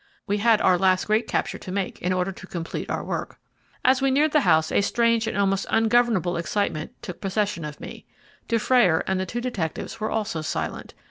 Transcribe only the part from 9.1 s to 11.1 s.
the two detectives were also silent.